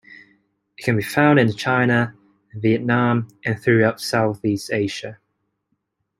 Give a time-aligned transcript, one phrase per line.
[0.79, 2.15] It can be found in China,
[2.55, 5.19] Vietnam and throughout Southeast Asia.